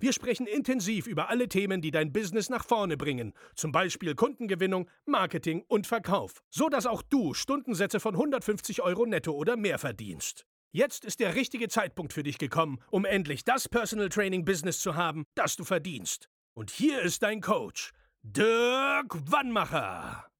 Wir 0.00 0.14
sprechen 0.14 0.46
intensiv 0.46 1.06
über 1.06 1.28
alle 1.28 1.46
Themen, 1.46 1.82
die 1.82 1.90
dein 1.90 2.10
Business 2.10 2.48
nach 2.48 2.64
vorne 2.64 2.96
bringen, 2.96 3.34
zum 3.54 3.70
Beispiel 3.70 4.14
Kundengewinnung, 4.14 4.88
Marketing 5.04 5.62
und 5.68 5.86
Verkauf, 5.86 6.42
so 6.48 6.70
dass 6.70 6.86
auch 6.86 7.02
du 7.02 7.34
Stundensätze 7.34 8.00
von 8.00 8.14
150 8.14 8.80
Euro 8.80 9.04
netto 9.04 9.32
oder 9.32 9.58
mehr 9.58 9.78
verdienst. 9.78 10.46
Jetzt 10.72 11.04
ist 11.04 11.20
der 11.20 11.34
richtige 11.34 11.68
Zeitpunkt 11.68 12.14
für 12.14 12.22
dich 12.22 12.38
gekommen, 12.38 12.80
um 12.90 13.04
endlich 13.04 13.44
das 13.44 13.68
Personal 13.68 14.08
Training 14.08 14.46
Business 14.46 14.80
zu 14.80 14.96
haben, 14.96 15.26
das 15.34 15.56
du 15.56 15.64
verdienst. 15.64 16.30
Und 16.54 16.70
hier 16.70 17.02
ist 17.02 17.22
dein 17.22 17.42
Coach, 17.42 17.92
Dirk 18.22 19.30
Wannmacher. 19.30 20.30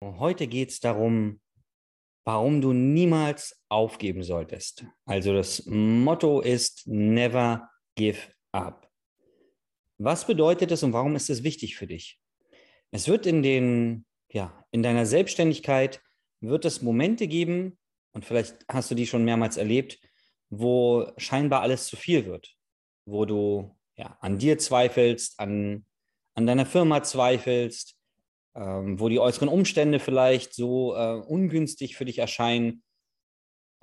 Heute 0.00 0.46
geht 0.46 0.70
es 0.70 0.78
darum, 0.78 1.40
warum 2.24 2.60
du 2.60 2.72
niemals 2.72 3.60
aufgeben 3.68 4.22
solltest. 4.22 4.84
Also 5.04 5.34
das 5.34 5.66
Motto 5.66 6.40
ist 6.40 6.86
Never 6.86 7.70
Give 7.96 8.18
Up. 8.52 8.90
Was 9.98 10.26
bedeutet 10.26 10.70
es 10.72 10.82
und 10.82 10.92
warum 10.92 11.16
ist 11.16 11.30
es 11.30 11.44
wichtig 11.44 11.76
für 11.76 11.86
dich? 11.86 12.20
Es 12.90 13.08
wird 13.08 13.26
in 13.26 13.42
den, 13.42 14.06
ja, 14.30 14.64
in 14.70 14.82
deiner 14.82 15.06
Selbstständigkeit 15.06 16.00
wird 16.40 16.64
es 16.64 16.82
Momente 16.82 17.26
geben, 17.26 17.78
und 18.14 18.24
vielleicht 18.24 18.64
hast 18.68 18.90
du 18.90 18.94
die 18.94 19.06
schon 19.06 19.24
mehrmals 19.24 19.56
erlebt, 19.56 19.98
wo 20.48 21.10
scheinbar 21.16 21.62
alles 21.62 21.86
zu 21.86 21.96
viel 21.96 22.26
wird, 22.26 22.54
wo 23.06 23.24
du 23.24 23.76
ja, 23.96 24.16
an 24.20 24.38
dir 24.38 24.58
zweifelst, 24.58 25.38
an, 25.40 25.84
an 26.34 26.46
deiner 26.46 26.64
Firma 26.64 27.02
zweifelst, 27.02 27.96
ähm, 28.54 29.00
wo 29.00 29.08
die 29.08 29.18
äußeren 29.18 29.48
Umstände 29.48 29.98
vielleicht 29.98 30.54
so 30.54 30.94
äh, 30.94 31.14
ungünstig 31.26 31.96
für 31.96 32.04
dich 32.04 32.18
erscheinen 32.18 32.84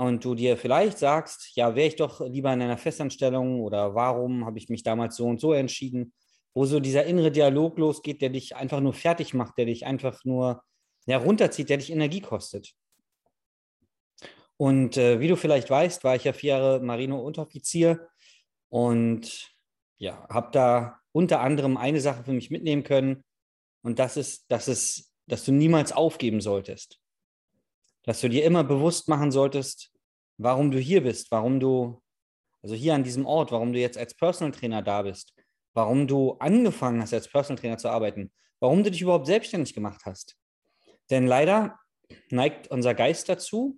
und 0.02 0.26
du 0.26 0.34
dir 0.34 0.58
vielleicht 0.58 0.98
sagst, 0.98 1.56
ja, 1.56 1.76
wäre 1.76 1.88
ich 1.88 1.96
doch 1.96 2.22
lieber 2.22 2.52
in 2.52 2.60
einer 2.64 2.80
Festanstellung 2.80 3.62
oder 3.62 3.94
warum 3.94 4.48
habe 4.48 4.58
ich 4.58 4.68
mich 4.68 4.82
damals 4.82 5.16
so 5.16 5.28
und 5.28 5.40
so 5.40 5.54
entschieden, 5.54 6.12
wo 6.56 6.66
so 6.66 6.80
dieser 6.80 7.06
innere 7.06 7.30
Dialog 7.30 7.78
losgeht, 7.78 8.20
der 8.20 8.30
dich 8.30 8.56
einfach 8.56 8.80
nur 8.80 8.94
fertig 8.94 9.36
macht, 9.36 9.60
der 9.60 9.66
dich 9.66 9.86
einfach 9.86 10.26
nur 10.26 10.64
ja, 11.06 11.20
runterzieht, 11.20 11.70
der 11.70 11.78
dich 11.78 11.92
Energie 11.92 12.22
kostet. 12.22 12.74
Und 14.58 14.98
äh, 14.98 15.20
wie 15.20 15.28
du 15.28 15.36
vielleicht 15.36 15.70
weißt, 15.70 16.04
war 16.04 16.16
ich 16.16 16.24
ja 16.24 16.34
vier 16.34 16.58
Jahre 16.58 16.80
Marino-Unteroffizier 16.80 18.08
und 18.70 19.54
ja, 20.00 20.28
habe 20.30 20.50
da 20.52 21.00
unter 21.12 21.42
anderem 21.42 21.78
eine 21.78 22.02
Sache 22.02 22.24
für 22.24 22.34
mich 22.34 22.50
mitnehmen 22.50 22.82
können. 22.82 23.24
Und 23.84 24.00
das 24.00 24.18
ist, 24.18 24.52
dass, 24.52 24.68
es, 24.68 25.14
dass 25.28 25.46
du 25.46 25.52
niemals 25.52 25.92
aufgeben 25.92 26.42
solltest. 26.42 27.00
Dass 28.02 28.20
du 28.20 28.30
dir 28.30 28.46
immer 28.46 28.64
bewusst 28.64 29.08
machen 29.08 29.30
solltest, 29.30 29.91
warum 30.44 30.72
du 30.72 30.80
hier 30.80 31.04
bist, 31.04 31.32
warum 31.32 31.60
du, 31.60 32.02
also 32.62 32.76
hier 32.76 32.94
an 32.94 33.04
diesem 33.04 33.26
Ort, 33.26 33.52
warum 33.52 33.74
du 33.74 33.80
jetzt 33.80 33.98
als 33.98 34.16
Personal 34.16 34.52
Trainer 34.52 34.82
da 34.82 35.04
bist, 35.04 35.34
warum 35.74 36.08
du 36.08 36.34
angefangen 36.40 37.02
hast, 37.02 37.14
als 37.14 37.28
Personal 37.28 37.60
Trainer 37.60 37.78
zu 37.78 37.90
arbeiten, 37.90 38.32
warum 38.60 38.84
du 38.84 38.92
dich 38.92 39.02
überhaupt 39.02 39.28
selbstständig 39.28 39.74
gemacht 39.74 40.02
hast. 40.06 40.36
Denn 41.10 41.28
leider 41.28 41.80
neigt 42.30 42.70
unser 42.70 42.94
Geist 42.94 43.30
dazu, 43.30 43.78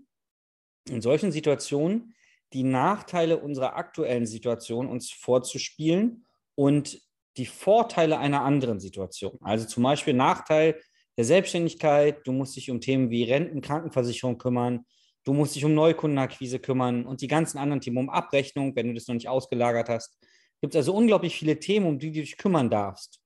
in 0.89 1.01
solchen 1.01 1.31
Situationen 1.31 2.15
die 2.53 2.63
Nachteile 2.63 3.39
unserer 3.39 3.75
aktuellen 3.75 4.25
Situation 4.25 4.87
uns 4.87 5.11
vorzuspielen 5.11 6.25
und 6.55 7.01
die 7.37 7.45
Vorteile 7.45 8.19
einer 8.19 8.43
anderen 8.43 8.79
Situation. 8.79 9.37
Also 9.41 9.65
zum 9.65 9.83
Beispiel 9.83 10.13
Nachteil 10.13 10.79
der 11.17 11.25
Selbstständigkeit, 11.25 12.25
du 12.25 12.31
musst 12.31 12.55
dich 12.55 12.69
um 12.69 12.79
Themen 12.79 13.09
wie 13.09 13.23
Renten, 13.23 13.61
Krankenversicherung 13.61 14.37
kümmern, 14.37 14.85
du 15.23 15.33
musst 15.33 15.55
dich 15.55 15.65
um 15.65 15.73
Neukundenakquise 15.73 16.59
kümmern 16.59 17.05
und 17.05 17.21
die 17.21 17.27
ganzen 17.27 17.57
anderen 17.57 17.81
Themen, 17.81 17.97
um 17.97 18.09
Abrechnung, 18.09 18.75
wenn 18.75 18.87
du 18.87 18.93
das 18.93 19.07
noch 19.07 19.15
nicht 19.15 19.29
ausgelagert 19.29 19.89
hast. 19.89 20.17
Gibt 20.61 20.75
es 20.75 20.79
also 20.79 20.95
unglaublich 20.95 21.35
viele 21.35 21.59
Themen, 21.59 21.87
um 21.87 21.99
die 21.99 22.11
du 22.11 22.21
dich 22.21 22.37
kümmern 22.37 22.69
darfst. 22.69 23.21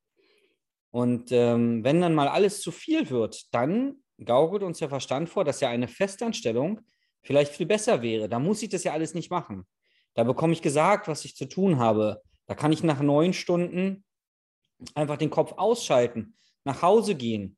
Und 0.91 1.31
ähm, 1.31 1.83
wenn 1.83 2.01
dann 2.01 2.15
mal 2.15 2.27
alles 2.27 2.61
zu 2.61 2.71
viel 2.71 3.09
wird, 3.09 3.53
dann 3.53 3.97
gaukelt 4.23 4.63
uns 4.63 4.79
der 4.79 4.89
Verstand 4.89 5.29
vor, 5.29 5.43
dass 5.43 5.59
ja 5.59 5.69
eine 5.69 5.87
Festanstellung 5.87 6.81
vielleicht 7.21 7.53
viel 7.53 7.65
besser 7.65 8.01
wäre. 8.01 8.29
Da 8.29 8.39
muss 8.39 8.63
ich 8.63 8.69
das 8.69 8.83
ja 8.83 8.93
alles 8.93 9.13
nicht 9.13 9.29
machen. 9.29 9.67
Da 10.13 10.23
bekomme 10.23 10.53
ich 10.53 10.61
gesagt, 10.61 11.07
was 11.07 11.25
ich 11.25 11.35
zu 11.35 11.47
tun 11.47 11.77
habe. 11.77 12.21
Da 12.47 12.55
kann 12.55 12.71
ich 12.71 12.83
nach 12.83 13.01
neun 13.01 13.33
Stunden 13.33 14.03
einfach 14.95 15.17
den 15.17 15.29
Kopf 15.29 15.53
ausschalten, 15.57 16.37
nach 16.63 16.81
Hause 16.81 17.15
gehen. 17.15 17.56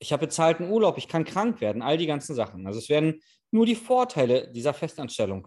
Ich 0.00 0.12
habe 0.12 0.26
bezahlten 0.26 0.68
Urlaub, 0.68 0.98
ich 0.98 1.06
kann 1.06 1.24
krank 1.24 1.60
werden, 1.60 1.82
all 1.82 1.96
die 1.96 2.06
ganzen 2.06 2.34
Sachen. 2.34 2.66
Also 2.66 2.78
es 2.80 2.88
werden 2.88 3.20
nur 3.52 3.66
die 3.66 3.76
Vorteile 3.76 4.50
dieser 4.50 4.74
Festanstellung 4.74 5.46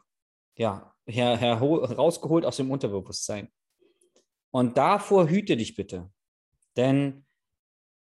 ja, 0.56 0.94
her, 1.06 1.36
her, 1.38 1.56
rausgeholt 1.56 2.46
aus 2.46 2.58
dem 2.58 2.72
Unterbewusstsein. 2.72 3.52
Und 4.52 4.78
davor 4.78 5.28
hüte 5.28 5.58
dich 5.58 5.76
bitte. 5.76 6.12
Denn 6.78 7.26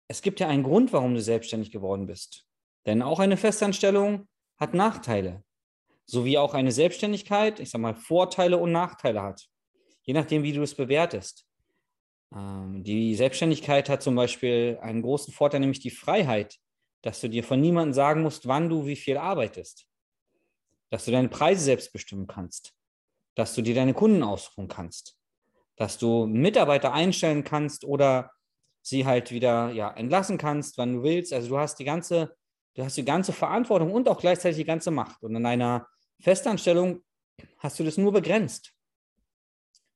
es 0.07 0.21
gibt 0.21 0.39
ja 0.39 0.47
einen 0.47 0.63
Grund, 0.63 0.93
warum 0.93 1.13
du 1.13 1.21
selbstständig 1.21 1.71
geworden 1.71 2.07
bist. 2.07 2.45
Denn 2.85 3.01
auch 3.01 3.19
eine 3.19 3.37
Festanstellung 3.37 4.27
hat 4.57 4.73
Nachteile 4.73 5.43
sowie 6.09 6.37
auch 6.37 6.53
eine 6.53 6.71
Selbstständigkeit, 6.71 7.59
ich 7.59 7.69
sage 7.69 7.81
mal, 7.81 7.93
Vorteile 7.93 8.57
und 8.57 8.71
Nachteile 8.71 9.21
hat, 9.21 9.47
je 10.03 10.13
nachdem, 10.13 10.41
wie 10.43 10.53
du 10.53 10.61
es 10.61 10.73
bewertest. 10.73 11.45
Ähm, 12.35 12.83
die 12.83 13.15
Selbstständigkeit 13.15 13.89
hat 13.89 14.01
zum 14.01 14.15
Beispiel 14.15 14.77
einen 14.81 15.01
großen 15.01 15.33
Vorteil, 15.33 15.59
nämlich 15.59 15.79
die 15.79 15.91
Freiheit, 15.91 16.57
dass 17.01 17.21
du 17.21 17.29
dir 17.29 17.43
von 17.43 17.61
niemandem 17.61 17.93
sagen 17.93 18.21
musst, 18.21 18.47
wann 18.47 18.69
du 18.69 18.85
wie 18.85 18.95
viel 18.95 19.17
arbeitest, 19.17 19.87
dass 20.89 21.05
du 21.05 21.11
deine 21.11 21.29
Preise 21.29 21.63
selbst 21.63 21.93
bestimmen 21.93 22.27
kannst, 22.27 22.73
dass 23.35 23.55
du 23.55 23.61
dir 23.61 23.75
deine 23.75 23.93
Kunden 23.93 24.23
ausruhen 24.23 24.67
kannst, 24.67 25.17
dass 25.75 25.97
du 25.97 26.25
Mitarbeiter 26.25 26.93
einstellen 26.93 27.43
kannst 27.43 27.85
oder 27.85 28.31
sie 28.81 29.05
halt 29.05 29.31
wieder 29.31 29.69
ja, 29.71 29.91
entlassen 29.91 30.37
kannst, 30.37 30.77
wann 30.77 30.93
du 30.93 31.03
willst. 31.03 31.33
Also 31.33 31.49
du 31.49 31.57
hast 31.57 31.77
die 31.77 31.83
ganze, 31.83 32.35
du 32.73 32.83
hast 32.83 32.97
die 32.97 33.05
ganze 33.05 33.33
Verantwortung 33.33 33.91
und 33.91 34.07
auch 34.07 34.19
gleichzeitig 34.19 34.57
die 34.57 34.65
ganze 34.65 34.91
Macht. 34.91 35.21
Und 35.23 35.35
in 35.35 35.45
einer 35.45 35.87
Festanstellung 36.21 37.03
hast 37.59 37.79
du 37.79 37.83
das 37.83 37.97
nur 37.97 38.13
begrenzt. 38.13 38.73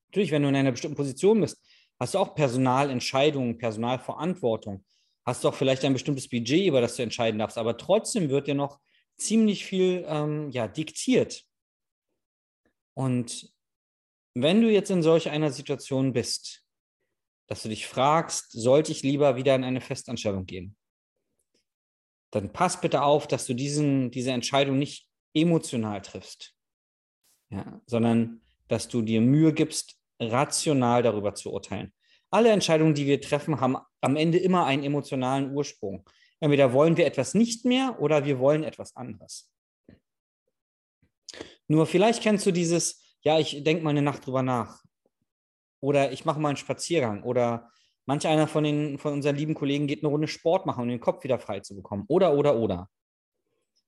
Natürlich, 0.10 0.32
wenn 0.32 0.44
du 0.44 0.50
in 0.50 0.56
einer 0.56 0.72
bestimmten 0.72 0.98
Position 0.98 1.40
bist, 1.40 1.66
hast 2.02 2.16
du 2.16 2.18
auch 2.18 2.34
Personalentscheidungen, 2.34 3.60
Personalverantwortung, 3.60 4.84
hast 5.24 5.44
du 5.44 5.50
auch 5.50 5.54
vielleicht 5.54 5.86
ein 5.86 5.94
bestimmtes 5.94 6.28
Budget, 6.28 6.66
über 6.66 6.82
das 6.82 6.96
du 6.96 7.04
entscheiden 7.04 7.38
darfst, 7.38 7.60
aber 7.60 7.78
trotzdem 7.78 8.30
wird 8.30 8.48
dir 8.48 8.56
noch 8.56 8.80
ziemlich 9.18 9.66
viel 9.66 10.04
ähm, 10.08 10.50
ja, 10.50 10.68
diktiert. 10.68 11.46
Und 12.96 13.54
wenn 14.34 14.62
du 14.62 14.72
jetzt 14.72 14.90
in 14.90 15.04
solch 15.04 15.30
einer 15.30 15.52
Situation 15.52 16.12
bist, 16.12 16.66
dass 17.46 17.62
du 17.62 17.70
dich 17.70 17.86
fragst, 17.86 18.52
sollte 18.52 18.92
ich 18.92 19.04
lieber 19.04 19.36
wieder 19.36 19.54
in 19.54 19.64
eine 19.64 19.82
Festanstellung 19.82 20.48
gehen, 20.48 20.76
dann 22.32 22.52
pass 22.52 22.82
bitte 22.82 23.04
auf, 23.04 23.28
dass 23.28 23.46
du 23.46 23.54
diesen, 23.54 24.10
diese 24.10 24.32
Entscheidung 24.32 24.80
nicht 24.80 25.08
emotional 25.36 26.02
triffst, 26.02 26.56
ja, 27.52 27.80
sondern 27.86 28.42
dass 28.70 28.88
du 28.88 29.04
dir 29.04 29.22
Mühe 29.22 29.54
gibst, 29.54 30.01
rational 30.22 31.04
darüber 31.04 31.34
zu 31.34 31.52
urteilen. 31.52 31.94
Alle 32.30 32.50
Entscheidungen, 32.50 32.94
die 32.94 33.06
wir 33.06 33.20
treffen, 33.20 33.60
haben 33.60 33.78
am 34.02 34.16
Ende 34.16 34.38
immer 34.38 34.66
einen 34.66 34.84
emotionalen 34.84 35.54
Ursprung. 35.54 36.08
Entweder 36.40 36.74
wollen 36.74 36.98
wir 36.98 37.06
etwas 37.06 37.34
nicht 37.34 37.66
mehr 37.66 38.00
oder 38.00 38.26
wir 38.26 38.40
wollen 38.40 38.64
etwas 38.64 38.96
anderes. 38.96 39.52
Nur 41.68 41.86
vielleicht 41.86 42.24
kennst 42.24 42.46
du 42.46 42.52
dieses, 42.52 43.18
ja, 43.22 43.38
ich 43.40 43.64
denke 43.64 43.84
mal 43.84 43.92
eine 43.92 44.02
Nacht 44.02 44.26
drüber 44.26 44.42
nach. 44.42 44.82
Oder 45.80 46.12
ich 46.12 46.26
mache 46.26 46.40
mal 46.40 46.50
einen 46.50 46.58
Spaziergang. 46.58 47.24
Oder 47.24 47.72
Manch 48.06 48.28
einer 48.28 48.48
von, 48.48 48.64
den, 48.64 48.98
von 48.98 49.14
unseren 49.14 49.36
lieben 49.36 49.54
Kollegen 49.54 49.88
geht 49.88 50.04
eine 50.04 50.10
Runde 50.10 50.28
Sport 50.28 50.66
machen, 50.66 50.82
um 50.82 50.90
den 50.90 51.00
Kopf 51.00 51.24
wieder 51.24 51.40
frei 51.40 51.60
zu 51.60 51.76
bekommen. 51.76 52.06
Oder, 52.08 52.34
oder, 52.34 52.56
oder. 52.56 52.90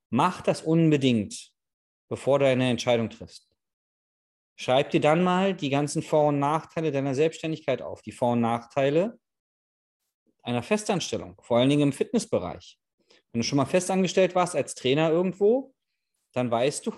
Mach 0.09 0.41
das 0.41 0.61
unbedingt, 0.61 1.51
bevor 2.09 2.39
du 2.39 2.47
eine 2.47 2.69
Entscheidung 2.69 3.09
triffst. 3.09 3.52
Schreib 4.55 4.91
dir 4.91 5.01
dann 5.01 5.23
mal 5.23 5.53
die 5.53 5.69
ganzen 5.69 6.03
Vor- 6.03 6.27
und 6.27 6.39
Nachteile 6.39 6.91
deiner 6.91 7.15
Selbstständigkeit 7.15 7.81
auf, 7.81 8.01
die 8.01 8.11
Vor- 8.11 8.33
und 8.33 8.41
Nachteile 8.41 9.19
einer 10.43 10.61
Festanstellung, 10.61 11.39
vor 11.41 11.57
allen 11.57 11.69
Dingen 11.69 11.83
im 11.83 11.93
Fitnessbereich. 11.93 12.77
Wenn 13.31 13.41
du 13.41 13.47
schon 13.47 13.57
mal 13.57 13.65
festangestellt 13.65 14.35
warst 14.35 14.55
als 14.55 14.75
Trainer 14.75 15.09
irgendwo, 15.09 15.73
dann 16.33 16.51
weißt 16.51 16.85
du, 16.85 16.93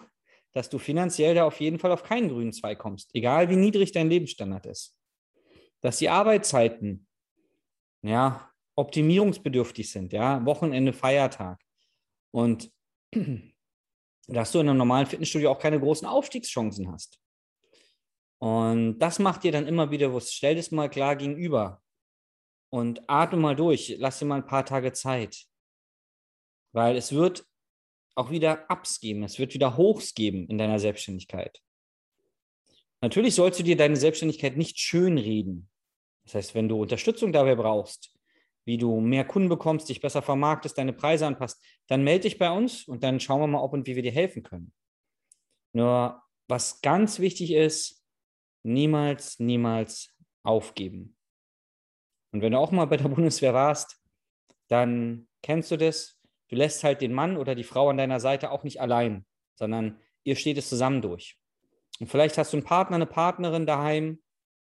dass 0.52 0.70
du 0.70 0.80
finanziell 0.80 1.36
da 1.36 1.46
auf 1.46 1.60
jeden 1.60 1.80
Fall 1.80 1.92
auf 1.92 2.04
keinen 2.04 2.30
grünen 2.30 2.54
Zweig 2.54 2.80
kommst, 2.80 3.14
egal 3.14 3.50
wie 3.50 3.56
niedrig 3.56 3.92
dein 3.92 4.10
Lebensstandard 4.10 4.66
ist. 4.66 4.98
Dass 5.82 5.98
die 5.98 6.10
Arbeitszeiten 6.10 7.08
ja, 8.02 8.50
optimierungsbedürftig 8.76 9.92
sind, 9.92 10.14
ja, 10.14 10.46
Wochenende, 10.46 10.94
Feiertag. 10.94 11.60
Und 12.32 12.72
dass 14.28 14.52
du 14.52 14.60
in 14.60 14.70
einem 14.70 14.78
normalen 14.78 15.06
Fitnessstudio 15.06 15.52
auch 15.52 15.60
keine 15.60 15.80
großen 15.80 16.08
Aufstiegschancen 16.08 16.92
hast. 16.92 17.20
Und 18.40 19.00
das 19.00 19.20
macht 19.20 19.44
dir 19.44 19.52
dann 19.52 19.68
immer 19.68 19.92
wieder 19.92 20.10
bewusst. 20.10 20.34
Stell 20.34 20.56
das 20.56 20.72
mal 20.72 20.90
klar 20.90 21.16
gegenüber 21.16 21.82
und 22.70 23.10
atme 23.10 23.40
mal 23.40 23.56
durch. 23.56 23.96
Lass 23.98 24.20
dir 24.20 24.26
mal 24.26 24.36
ein 24.36 24.48
paar 24.48 24.66
Tage 24.66 24.92
Zeit. 24.94 25.46
Weil 26.74 26.98
es 26.98 27.14
wird 27.14 27.46
auch 28.16 28.32
wieder 28.32 28.66
Ups 28.70 29.00
geben, 29.00 29.24
es 29.24 29.40
wird 29.40 29.54
wieder 29.54 29.78
Hochs 29.78 30.14
geben 30.14 30.48
in 30.48 30.58
deiner 30.58 30.80
Selbstständigkeit. 30.80 31.62
Natürlich 33.02 33.36
sollst 33.36 33.60
du 33.60 33.64
dir 33.64 33.78
deine 33.78 33.98
Selbstständigkeit 33.98 34.58
nicht 34.58 34.80
schönreden. 34.80 35.70
Das 36.24 36.36
heißt, 36.36 36.56
wenn 36.56 36.70
du 36.70 36.82
Unterstützung 36.82 37.32
dabei 37.32 37.56
brauchst, 37.56 38.16
wie 38.66 38.78
du 38.78 39.00
mehr 39.00 39.26
Kunden 39.26 39.50
bekommst, 39.50 39.90
dich 39.90 40.02
besser 40.02 40.22
vermarktest, 40.22 40.78
deine 40.78 40.94
Preise 40.94 41.28
anpasst, 41.28 41.64
dann 41.88 42.04
melde 42.04 42.24
dich 42.24 42.40
bei 42.40 42.50
uns 42.50 42.88
und 42.88 43.04
dann 43.04 43.20
schauen 43.20 43.42
wir 43.42 43.48
mal, 43.48 43.62
ob 43.62 43.74
und 43.74 43.86
wie 43.86 43.96
wir 43.96 44.02
dir 44.02 44.12
helfen 44.12 44.44
können. 44.44 44.74
Nur 45.74 46.22
was 46.48 46.82
ganz 46.82 47.20
wichtig 47.20 47.52
ist, 47.52 48.05
niemals, 48.66 49.40
niemals 49.40 50.14
aufgeben. 50.44 51.16
Und 52.32 52.42
wenn 52.42 52.52
du 52.52 52.60
auch 52.60 52.72
mal 52.72 52.86
bei 52.86 52.98
der 52.98 53.08
Bundeswehr 53.10 53.54
warst, 53.54 54.02
dann 54.68 55.28
kennst 55.42 55.72
du 55.72 55.78
das. 55.78 56.20
Du 56.50 56.56
lässt 56.56 56.84
halt 56.84 57.02
den 57.02 57.14
Mann 57.14 57.38
oder 57.38 57.56
die 57.56 57.64
Frau 57.64 57.90
an 57.90 57.98
deiner 57.98 58.20
Seite 58.20 58.52
auch 58.52 58.64
nicht 58.64 58.82
allein, 58.82 59.26
sondern 59.56 60.00
ihr 60.24 60.36
steht 60.36 60.58
es 60.58 60.70
zusammen 60.70 61.02
durch. 61.02 61.40
Und 62.00 62.08
vielleicht 62.08 62.38
hast 62.38 62.54
du 62.54 62.58
einen 62.58 62.66
Partner, 62.66 62.96
eine 62.96 63.06
Partnerin 63.06 63.66
daheim 63.66 64.22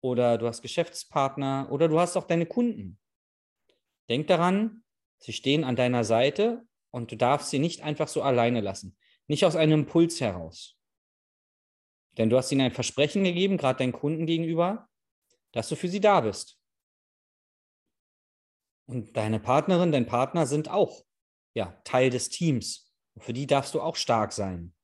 oder 0.01 0.37
du 0.37 0.47
hast 0.47 0.61
Geschäftspartner 0.61 1.67
oder 1.71 1.87
du 1.87 1.99
hast 1.99 2.15
auch 2.15 2.25
deine 2.25 2.45
Kunden. 2.45 2.97
Denk 4.07 4.27
daran, 4.27 4.83
sie 5.17 5.33
stehen 5.33 5.63
an 5.63 5.75
deiner 5.75 6.03
Seite 6.03 6.63
und 6.91 7.11
du 7.11 7.17
darfst 7.17 7.49
sie 7.49 7.59
nicht 7.59 7.83
einfach 7.83 8.07
so 8.07 8.21
alleine 8.21 8.61
lassen. 8.61 8.97
Nicht 9.27 9.45
aus 9.45 9.55
einem 9.55 9.81
Impuls 9.81 10.21
heraus. 10.21 10.78
Denn 12.19 12.29
du 12.29 12.37
hast 12.37 12.51
ihnen 12.51 12.61
ein 12.61 12.71
Versprechen 12.71 13.23
gegeben, 13.23 13.57
gerade 13.57 13.79
deinen 13.79 13.93
Kunden 13.93 14.25
gegenüber, 14.25 14.89
dass 15.53 15.69
du 15.69 15.75
für 15.77 15.87
sie 15.87 16.01
da 16.01 16.19
bist. 16.19 16.59
Und 18.85 19.15
deine 19.15 19.39
Partnerin, 19.39 19.93
dein 19.93 20.05
Partner 20.05 20.45
sind 20.45 20.69
auch 20.69 21.05
ja, 21.55 21.79
Teil 21.85 22.09
des 22.09 22.29
Teams. 22.29 22.93
Und 23.15 23.23
für 23.23 23.31
die 23.31 23.47
darfst 23.47 23.73
du 23.73 23.81
auch 23.81 23.95
stark 23.95 24.33
sein. 24.33 24.75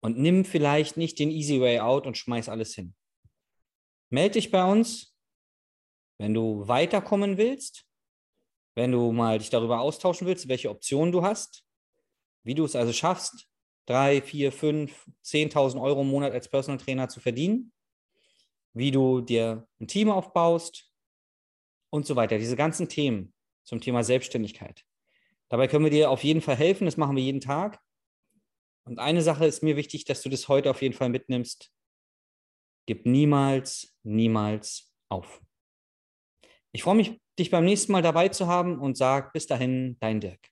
Und 0.00 0.18
nimm 0.18 0.44
vielleicht 0.44 0.98
nicht 0.98 1.18
den 1.18 1.30
easy 1.30 1.60
way 1.60 1.80
out 1.80 2.06
und 2.06 2.18
schmeiß 2.18 2.50
alles 2.50 2.74
hin. 2.74 2.94
Meld 4.10 4.34
dich 4.34 4.50
bei 4.50 4.70
uns, 4.70 5.16
wenn 6.18 6.34
du 6.34 6.68
weiterkommen 6.68 7.38
willst, 7.38 7.86
wenn 8.74 8.92
du 8.92 9.10
mal 9.12 9.38
dich 9.38 9.48
darüber 9.48 9.80
austauschen 9.80 10.26
willst, 10.26 10.48
welche 10.48 10.68
Optionen 10.68 11.12
du 11.12 11.22
hast, 11.22 11.64
wie 12.42 12.54
du 12.54 12.64
es 12.64 12.76
also 12.76 12.92
schaffst, 12.92 13.48
drei, 13.86 14.22
vier, 14.22 14.52
fünf, 14.52 15.08
zehntausend 15.22 15.82
Euro 15.82 16.02
im 16.02 16.08
Monat 16.08 16.32
als 16.32 16.48
Personal 16.48 16.78
Trainer 16.78 17.08
zu 17.08 17.20
verdienen, 17.20 17.72
wie 18.74 18.90
du 18.90 19.20
dir 19.20 19.66
ein 19.80 19.88
Team 19.88 20.10
aufbaust 20.10 20.90
und 21.90 22.06
so 22.06 22.16
weiter. 22.16 22.38
Diese 22.38 22.56
ganzen 22.56 22.88
Themen 22.88 23.32
zum 23.64 23.80
Thema 23.80 24.02
Selbstständigkeit. 24.04 24.84
Dabei 25.48 25.68
können 25.68 25.84
wir 25.84 25.90
dir 25.90 26.10
auf 26.10 26.24
jeden 26.24 26.40
Fall 26.40 26.56
helfen. 26.56 26.86
Das 26.86 26.96
machen 26.96 27.16
wir 27.16 27.22
jeden 27.22 27.40
Tag. 27.40 27.78
Und 28.84 28.98
eine 28.98 29.22
Sache 29.22 29.46
ist 29.46 29.62
mir 29.62 29.76
wichtig, 29.76 30.04
dass 30.04 30.22
du 30.22 30.28
das 30.28 30.48
heute 30.48 30.70
auf 30.70 30.82
jeden 30.82 30.94
Fall 30.94 31.10
mitnimmst. 31.10 31.70
Gib 32.86 33.06
niemals, 33.06 33.94
niemals 34.02 34.92
auf. 35.08 35.40
Ich 36.72 36.82
freue 36.82 36.96
mich, 36.96 37.20
dich 37.38 37.50
beim 37.50 37.64
nächsten 37.64 37.92
Mal 37.92 38.02
dabei 38.02 38.28
zu 38.28 38.46
haben 38.46 38.80
und 38.80 38.96
sag 38.96 39.32
bis 39.32 39.46
dahin, 39.46 39.98
dein 40.00 40.20
Dirk. 40.20 40.51